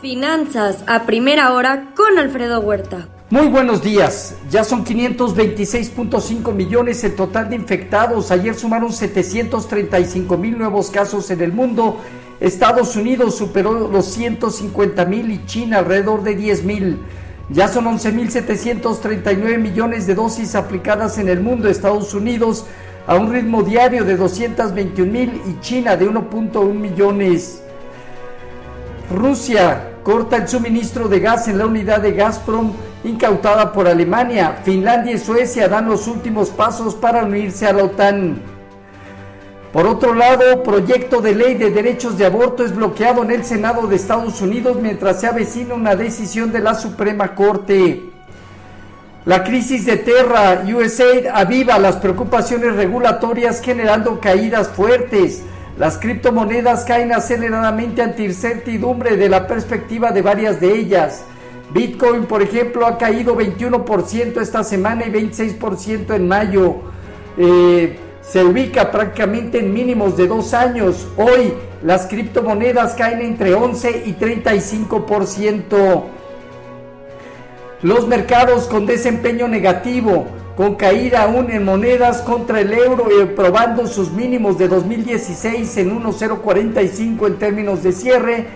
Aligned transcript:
Finanzas 0.00 0.84
a 0.86 1.06
primera 1.06 1.54
hora 1.54 1.94
con 1.96 2.18
Alfredo 2.18 2.60
Huerta. 2.60 3.08
Muy 3.30 3.46
buenos 3.46 3.82
días. 3.82 4.36
Ya 4.50 4.62
son 4.62 4.84
526.5 4.84 6.52
millones 6.52 7.02
el 7.02 7.16
total 7.16 7.48
de 7.48 7.56
infectados. 7.56 8.30
Ayer 8.30 8.54
sumaron 8.54 8.92
735 8.92 10.36
mil 10.36 10.58
nuevos 10.58 10.90
casos 10.90 11.30
en 11.30 11.40
el 11.40 11.52
mundo. 11.52 11.98
Estados 12.40 12.94
Unidos 12.94 13.36
superó 13.36 13.88
los 13.88 14.04
150 14.06 15.06
mil 15.06 15.30
y 15.30 15.44
China 15.46 15.78
alrededor 15.78 16.22
de 16.22 16.36
10 16.36 16.64
mil. 16.64 16.98
Ya 17.48 17.66
son 17.66 17.86
11.739 17.86 19.58
millones 19.58 20.06
de 20.06 20.14
dosis 20.14 20.54
aplicadas 20.54 21.16
en 21.16 21.30
el 21.30 21.40
mundo. 21.40 21.70
Estados 21.70 22.12
Unidos 22.12 22.66
a 23.06 23.14
un 23.14 23.32
ritmo 23.32 23.62
diario 23.62 24.04
de 24.04 24.16
221 24.16 25.10
mil 25.10 25.40
y 25.48 25.58
China 25.60 25.96
de 25.96 26.06
1.1 26.06 26.74
millones. 26.74 27.62
Rusia 29.10 29.92
corta 30.02 30.36
el 30.36 30.48
suministro 30.48 31.08
de 31.08 31.20
gas 31.20 31.48
en 31.48 31.58
la 31.58 31.66
unidad 31.66 32.00
de 32.00 32.12
Gazprom 32.12 32.72
incautada 33.04 33.72
por 33.72 33.86
Alemania. 33.86 34.58
Finlandia 34.64 35.12
y 35.12 35.18
Suecia 35.18 35.68
dan 35.68 35.88
los 35.88 36.08
últimos 36.08 36.50
pasos 36.50 36.94
para 36.94 37.24
unirse 37.24 37.66
a 37.66 37.72
la 37.72 37.84
OTAN. 37.84 38.40
Por 39.72 39.86
otro 39.86 40.14
lado, 40.14 40.62
proyecto 40.62 41.20
de 41.20 41.34
ley 41.34 41.54
de 41.54 41.70
derechos 41.70 42.16
de 42.16 42.26
aborto 42.26 42.64
es 42.64 42.74
bloqueado 42.74 43.22
en 43.22 43.30
el 43.30 43.44
Senado 43.44 43.86
de 43.86 43.96
Estados 43.96 44.40
Unidos 44.40 44.78
mientras 44.80 45.20
se 45.20 45.26
avecina 45.26 45.74
una 45.74 45.94
decisión 45.94 46.50
de 46.50 46.60
la 46.60 46.74
Suprema 46.74 47.34
Corte. 47.34 48.02
La 49.24 49.44
crisis 49.44 49.84
de 49.84 49.96
Terra 49.96 50.62
USAID 50.64 51.26
aviva 51.26 51.78
las 51.78 51.96
preocupaciones 51.96 52.74
regulatorias 52.76 53.60
generando 53.60 54.20
caídas 54.20 54.68
fuertes. 54.68 55.42
Las 55.78 55.98
criptomonedas 55.98 56.84
caen 56.84 57.12
aceleradamente 57.12 58.00
ante 58.00 58.24
incertidumbre 58.24 59.16
de 59.18 59.28
la 59.28 59.46
perspectiva 59.46 60.10
de 60.10 60.22
varias 60.22 60.58
de 60.58 60.72
ellas. 60.72 61.24
Bitcoin, 61.74 62.24
por 62.24 62.40
ejemplo, 62.40 62.86
ha 62.86 62.96
caído 62.96 63.36
21% 63.36 64.40
esta 64.40 64.64
semana 64.64 65.04
y 65.06 65.10
26% 65.10 66.14
en 66.14 66.28
mayo. 66.28 66.76
Eh, 67.36 67.98
se 68.22 68.42
ubica 68.42 68.90
prácticamente 68.90 69.58
en 69.58 69.74
mínimos 69.74 70.16
de 70.16 70.26
dos 70.26 70.54
años. 70.54 71.06
Hoy 71.18 71.52
las 71.84 72.06
criptomonedas 72.06 72.94
caen 72.94 73.20
entre 73.20 73.54
11 73.54 74.04
y 74.06 74.14
35%. 74.14 76.04
Los 77.82 78.08
mercados 78.08 78.66
con 78.66 78.86
desempeño 78.86 79.46
negativo 79.46 80.26
con 80.56 80.74
caída 80.74 81.22
aún 81.24 81.50
en 81.50 81.64
monedas 81.64 82.22
contra 82.22 82.60
el 82.60 82.72
euro 82.72 83.08
y 83.10 83.26
probando 83.26 83.86
sus 83.86 84.10
mínimos 84.10 84.56
de 84.56 84.68
2016 84.68 85.76
en 85.76 86.02
1.045 86.02 87.26
en 87.26 87.38
términos 87.38 87.82
de 87.82 87.92
cierre, 87.92 88.46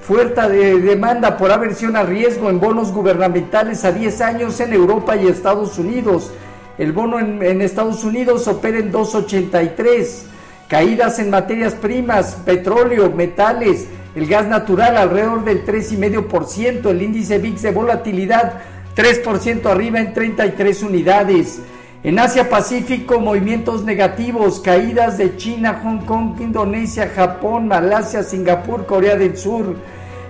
fuerte 0.00 0.48
de 0.48 0.78
demanda 0.78 1.36
por 1.36 1.50
aversión 1.50 1.96
a 1.96 2.04
riesgo 2.04 2.48
en 2.48 2.60
bonos 2.60 2.92
gubernamentales 2.92 3.84
a 3.84 3.90
10 3.90 4.20
años 4.20 4.60
en 4.60 4.72
Europa 4.72 5.16
y 5.16 5.26
Estados 5.26 5.76
Unidos. 5.78 6.32
El 6.78 6.92
bono 6.92 7.18
en, 7.18 7.42
en 7.42 7.60
Estados 7.60 8.04
Unidos 8.04 8.46
opera 8.46 8.78
en 8.78 8.92
2.83. 8.92 10.26
Caídas 10.68 11.18
en 11.18 11.28
materias 11.28 11.74
primas, 11.74 12.36
petróleo, 12.46 13.10
metales, 13.10 13.88
el 14.14 14.26
gas 14.26 14.46
natural 14.46 14.96
alrededor 14.96 15.42
del 15.44 15.66
3,5%, 15.66 16.88
el 16.90 17.02
índice 17.02 17.38
VIX 17.38 17.62
de 17.62 17.70
volatilidad 17.72 18.60
3% 18.98 19.64
arriba 19.66 20.00
en 20.00 20.12
33 20.12 20.82
unidades. 20.82 21.60
En 22.02 22.18
Asia 22.18 22.50
Pacífico, 22.50 23.20
movimientos 23.20 23.84
negativos, 23.84 24.58
caídas 24.58 25.18
de 25.18 25.36
China, 25.36 25.80
Hong 25.84 26.04
Kong, 26.04 26.40
Indonesia, 26.40 27.12
Japón, 27.14 27.68
Malasia, 27.68 28.24
Singapur, 28.24 28.86
Corea 28.86 29.14
del 29.14 29.36
Sur. 29.36 29.76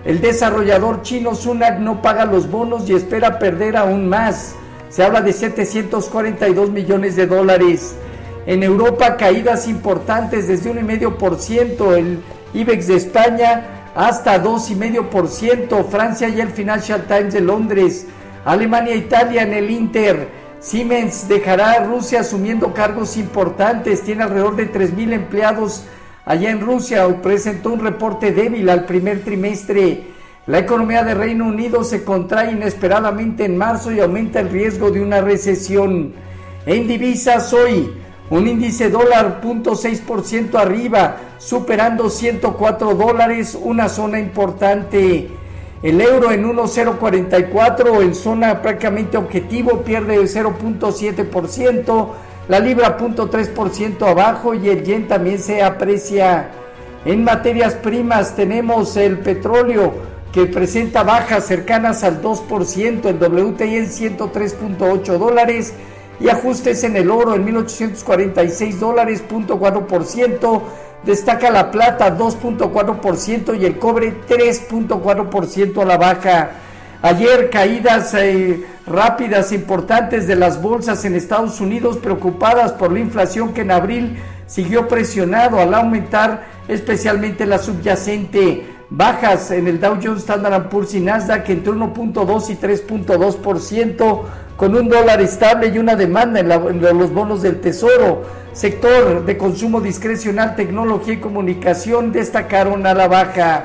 El 0.04 0.20
desarrollador 0.20 1.00
chino 1.00 1.34
Sunac 1.34 1.78
no 1.78 2.02
paga 2.02 2.26
los 2.26 2.50
bonos 2.50 2.90
y 2.90 2.94
espera 2.94 3.38
perder 3.38 3.74
aún 3.74 4.06
más. 4.06 4.54
Se 4.90 5.02
habla 5.02 5.22
de 5.22 5.32
742 5.32 6.70
millones 6.70 7.16
de 7.16 7.26
dólares. 7.26 7.96
En 8.44 8.62
Europa, 8.62 9.16
caídas 9.16 9.66
importantes 9.66 10.46
desde 10.46 10.74
1,5%. 10.74 11.96
El 11.96 12.20
IBEX 12.52 12.86
de 12.88 12.96
España 12.96 13.90
hasta 13.94 14.42
2,5%. 14.42 15.86
Francia 15.86 16.28
y 16.28 16.38
el 16.42 16.50
Financial 16.50 17.06
Times 17.06 17.32
de 17.32 17.40
Londres 17.40 18.06
Alemania 18.44 18.94
e 18.94 18.98
Italia 18.98 19.42
en 19.42 19.52
el 19.52 19.70
Inter. 19.70 20.28
Siemens 20.60 21.28
dejará 21.28 21.72
a 21.72 21.84
Rusia 21.84 22.20
asumiendo 22.20 22.72
cargos 22.74 23.16
importantes. 23.16 24.02
Tiene 24.02 24.24
alrededor 24.24 24.56
de 24.56 24.72
3.000 24.72 25.12
empleados 25.12 25.84
allá 26.24 26.50
en 26.50 26.60
Rusia. 26.60 27.06
Presentó 27.22 27.72
un 27.72 27.80
reporte 27.80 28.32
débil 28.32 28.68
al 28.68 28.84
primer 28.84 29.22
trimestre. 29.22 30.18
La 30.46 30.58
economía 30.58 31.04
de 31.04 31.14
Reino 31.14 31.46
Unido 31.46 31.84
se 31.84 32.04
contrae 32.04 32.52
inesperadamente 32.52 33.44
en 33.44 33.56
marzo 33.56 33.92
y 33.92 34.00
aumenta 34.00 34.40
el 34.40 34.48
riesgo 34.48 34.90
de 34.90 35.02
una 35.02 35.20
recesión. 35.20 36.14
En 36.64 36.88
divisas 36.88 37.52
hoy, 37.52 37.92
un 38.30 38.48
índice 38.48 38.90
dólar 38.90 39.40
0.6% 39.42 40.54
arriba, 40.58 41.16
superando 41.38 42.10
104 42.10 42.94
dólares, 42.94 43.58
una 43.60 43.88
zona 43.88 44.18
importante. 44.18 45.30
El 45.82 46.00
euro 46.00 46.32
en 46.32 46.44
1,044 46.44 48.02
en 48.02 48.14
zona 48.14 48.60
prácticamente 48.62 49.16
objetivo 49.16 49.82
pierde 49.82 50.18
0.7%, 50.18 52.08
la 52.48 52.58
libra 52.58 52.98
0.3% 52.98 54.02
abajo 54.08 54.54
y 54.54 54.68
el 54.70 54.82
yen 54.82 55.06
también 55.06 55.38
se 55.38 55.62
aprecia. 55.62 56.50
En 57.04 57.22
materias 57.22 57.74
primas 57.74 58.34
tenemos 58.34 58.96
el 58.96 59.18
petróleo 59.18 59.92
que 60.32 60.46
presenta 60.46 61.04
bajas 61.04 61.46
cercanas 61.46 62.02
al 62.02 62.20
2%, 62.22 63.04
el 63.06 63.16
WTI 63.16 63.76
en 63.76 63.86
103.8 63.86 65.16
dólares 65.16 65.74
y 66.18 66.28
ajustes 66.28 66.82
en 66.82 66.96
el 66.96 67.08
oro 67.10 67.36
en 67.36 67.44
1846 67.44 68.80
dólares, 68.80 69.22
0.4%. 69.30 70.62
Destaca 71.04 71.50
la 71.50 71.70
plata 71.70 72.16
2.4% 72.16 73.58
y 73.58 73.64
el 73.64 73.78
cobre 73.78 74.14
3.4% 74.28 75.82
a 75.82 75.84
la 75.84 75.96
baja. 75.96 76.50
Ayer 77.00 77.48
caídas 77.50 78.12
eh, 78.14 78.66
rápidas 78.86 79.52
importantes 79.52 80.26
de 80.26 80.34
las 80.34 80.60
bolsas 80.60 81.04
en 81.04 81.14
Estados 81.14 81.60
Unidos 81.60 81.98
preocupadas 81.98 82.72
por 82.72 82.92
la 82.92 82.98
inflación 82.98 83.54
que 83.54 83.60
en 83.60 83.70
abril 83.70 84.18
siguió 84.46 84.88
presionado 84.88 85.60
al 85.60 85.74
aumentar 85.74 86.46
especialmente 86.66 87.46
la 87.46 87.58
subyacente. 87.58 88.74
Bajas 88.90 89.50
en 89.50 89.68
el 89.68 89.78
Dow 89.80 89.98
Jones, 90.02 90.22
Standard 90.22 90.68
Poor's 90.70 90.94
y 90.94 91.00
Nasdaq 91.00 91.48
entre 91.50 91.72
1.2 91.74 92.50
y 92.50 92.56
3.2% 92.56 94.22
con 94.58 94.74
un 94.74 94.88
dólar 94.88 95.22
estable 95.22 95.68
y 95.68 95.78
una 95.78 95.94
demanda 95.94 96.40
en, 96.40 96.50
en 96.50 96.98
los 96.98 97.14
bonos 97.14 97.42
del 97.42 97.60
Tesoro. 97.60 98.24
Sector 98.52 99.24
de 99.24 99.38
consumo 99.38 99.80
discrecional, 99.80 100.56
tecnología 100.56 101.14
y 101.14 101.18
comunicación 101.18 102.10
destacaron 102.10 102.84
a 102.84 102.92
la 102.92 103.06
baja. 103.06 103.62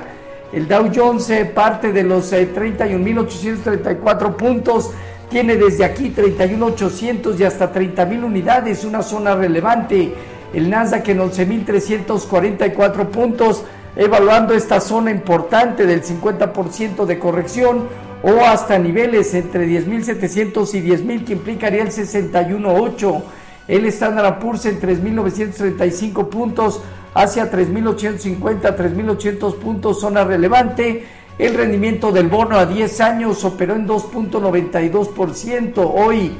El 0.54 0.68
Dow 0.68 0.92
Jones 0.94 1.28
eh, 1.32 1.46
parte 1.46 1.92
de 1.92 2.04
los 2.04 2.32
31.834 2.32 4.30
eh, 4.30 4.34
puntos, 4.38 4.92
tiene 5.32 5.56
desde 5.56 5.84
aquí 5.84 6.14
31.800 6.16 7.40
y 7.40 7.44
hasta 7.44 7.74
30.000 7.74 8.24
unidades, 8.24 8.86
una 8.86 9.02
zona 9.02 9.34
relevante. 9.34 10.14
El 10.54 10.70
Nasdaq 10.70 11.10
en 11.10 11.22
11.344 11.22 13.08
puntos, 13.08 13.64
evaluando 13.96 14.54
esta 14.54 14.80
zona 14.80 15.10
importante 15.10 15.88
del 15.88 16.04
50% 16.04 17.06
de 17.06 17.18
corrección 17.18 17.88
o 18.24 18.46
hasta 18.46 18.80
niveles 18.80 19.34
entre 19.34 19.68
10.700 19.68 20.74
y 20.74 20.82
10.000 20.82 21.26
que 21.26 21.34
implicaría 21.34 21.84
el 21.84 21.90
61.8 21.90 23.22
el 23.68 23.86
Standard 23.86 24.40
Poor's 24.40 24.66
en 24.66 24.82
3.935 24.82 26.30
puntos 26.30 26.82
hacia 27.14 27.52
3.850, 27.52 28.76
3.800 28.76 29.56
puntos, 29.56 30.02
zona 30.02 30.24
relevante. 30.24 31.06
El 31.38 31.54
rendimiento 31.56 32.12
del 32.12 32.28
bono 32.28 32.58
a 32.58 32.66
10 32.66 33.02
años 33.02 33.46
operó 33.46 33.76
en 33.76 33.88
2.92%. 33.88 35.74
Hoy 35.78 36.32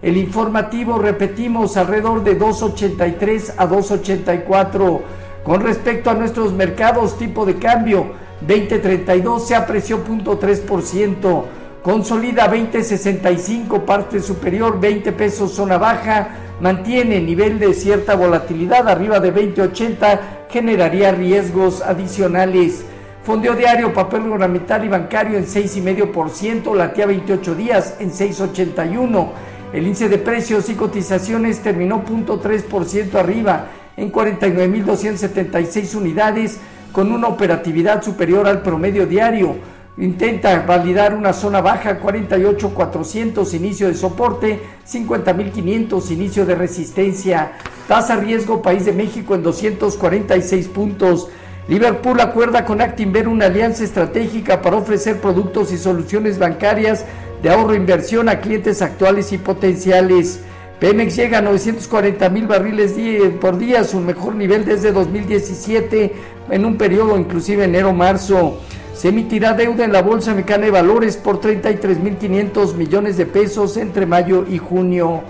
el 0.00 0.16
informativo, 0.16 0.98
repetimos, 0.98 1.76
alrededor 1.76 2.22
de 2.22 2.38
2.83 2.38 3.54
a 3.56 3.68
2.84. 3.68 5.00
Con 5.42 5.62
respecto 5.62 6.10
a 6.10 6.14
nuestros 6.14 6.52
mercados, 6.52 7.18
tipo 7.18 7.44
de 7.44 7.56
cambio 7.56 8.12
2032 8.40 9.48
se 9.48 9.54
apreció 9.54 10.04
0.3%. 10.04 11.44
Consolida 11.82 12.50
20.65, 12.52 13.84
parte 13.84 14.20
superior, 14.20 14.78
20 14.80 15.12
pesos, 15.12 15.52
zona 15.52 15.78
baja 15.78 16.28
mantiene 16.60 17.20
nivel 17.20 17.58
de 17.58 17.72
cierta 17.72 18.16
volatilidad 18.16 18.88
arriba 18.88 19.20
de 19.20 19.32
20.80 19.32 20.20
generaría 20.50 21.12
riesgos 21.12 21.82
adicionales. 21.82 22.84
Fondeo 23.22 23.54
diario, 23.54 23.92
papel 23.92 24.22
gubernamental 24.22 24.84
y 24.84 24.88
bancario 24.88 25.38
en 25.38 25.46
6,5%, 25.46 26.74
latía 26.74 27.06
28 27.06 27.54
días 27.54 27.96
en 28.00 28.10
6,81. 28.10 29.28
El 29.72 29.84
índice 29.84 30.08
de 30.08 30.18
precios 30.18 30.68
y 30.70 30.74
cotizaciones 30.74 31.60
terminó 31.60 32.02
0.3% 32.04 33.14
arriba 33.14 33.66
en 33.96 34.10
49.276 34.10 35.94
unidades 35.94 36.58
con 36.92 37.12
una 37.12 37.28
operatividad 37.28 38.02
superior 38.02 38.46
al 38.46 38.62
promedio 38.62 39.06
diario. 39.06 39.56
intenta 39.98 40.60
validar 40.60 41.12
una 41.12 41.32
zona 41.32 41.60
baja 41.60 42.00
48.400 42.00 43.52
inicio 43.54 43.88
de 43.88 43.94
soporte, 43.94 44.60
50.500 44.86 46.10
inicio 46.12 46.46
de 46.46 46.54
resistencia, 46.54 47.52
tasa 47.88 48.14
riesgo 48.14 48.62
país 48.62 48.84
de 48.84 48.92
México 48.92 49.34
en 49.34 49.42
246 49.42 50.68
puntos. 50.68 51.28
Liverpool 51.66 52.20
acuerda 52.20 52.64
con 52.64 52.80
Actinver 52.80 53.26
una 53.26 53.46
alianza 53.46 53.82
estratégica 53.82 54.62
para 54.62 54.76
ofrecer 54.76 55.20
productos 55.20 55.72
y 55.72 55.78
soluciones 55.78 56.38
bancarias 56.38 57.04
de 57.42 57.50
ahorro 57.50 57.74
e 57.74 57.76
inversión 57.76 58.28
a 58.28 58.40
clientes 58.40 58.82
actuales 58.82 59.32
y 59.32 59.38
potenciales. 59.38 60.40
Pemex 60.80 61.16
llega 61.16 61.38
a 61.38 61.42
940 61.42 62.28
mil 62.30 62.46
barriles 62.46 62.94
por 63.40 63.58
día, 63.58 63.82
su 63.82 63.98
mejor 63.98 64.36
nivel 64.36 64.64
desde 64.64 64.92
2017, 64.92 66.12
en 66.50 66.64
un 66.64 66.76
periodo 66.76 67.18
inclusive 67.18 67.64
enero-marzo. 67.64 68.60
Se 68.94 69.08
emitirá 69.08 69.54
deuda 69.54 69.84
en 69.84 69.92
la 69.92 70.02
Bolsa 70.02 70.34
Mexicana 70.34 70.66
de 70.66 70.70
Valores 70.70 71.16
por 71.16 71.40
33.500 71.40 72.74
millones 72.74 73.16
de 73.16 73.26
pesos 73.26 73.76
entre 73.76 74.06
mayo 74.06 74.44
y 74.48 74.58
junio. 74.58 75.22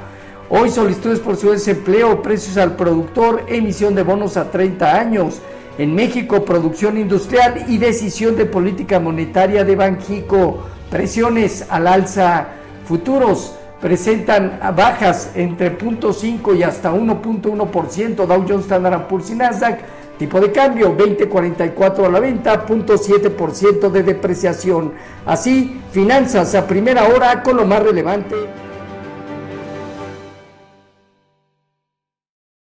Hoy 0.50 0.68
solicitudes 0.68 1.18
por 1.18 1.36
su 1.36 1.50
desempleo, 1.50 2.20
precios 2.20 2.58
al 2.58 2.76
productor, 2.76 3.44
emisión 3.48 3.94
de 3.94 4.02
bonos 4.02 4.36
a 4.36 4.50
30 4.50 5.00
años. 5.00 5.40
En 5.78 5.94
México, 5.94 6.44
producción 6.44 6.98
industrial 6.98 7.64
y 7.68 7.78
decisión 7.78 8.36
de 8.36 8.44
política 8.44 9.00
monetaria 9.00 9.64
de 9.64 9.76
Banjico. 9.76 10.64
Presiones 10.90 11.64
al 11.70 11.86
alza. 11.86 12.48
Futuros 12.86 13.57
presentan 13.80 14.58
bajas 14.76 15.32
entre 15.34 15.76
0.5 15.76 16.56
y 16.56 16.62
hasta 16.62 16.92
1.1%. 16.92 18.26
Dow 18.26 18.44
Jones, 18.48 18.64
Standard 18.64 19.06
Poor's 19.06 19.30
y 19.30 19.34
Nasdaq 19.34 19.80
Tipo 20.18 20.40
de 20.40 20.50
cambio 20.50 20.96
2044 20.98 22.06
a 22.06 22.08
la 22.08 22.18
venta, 22.18 22.66
0.7% 22.66 23.88
de 23.88 24.02
depreciación. 24.02 24.92
Así, 25.24 25.80
finanzas 25.92 26.56
a 26.56 26.66
primera 26.66 27.06
hora 27.06 27.40
con 27.44 27.56
lo 27.56 27.64
más 27.64 27.80
relevante. 27.84 28.34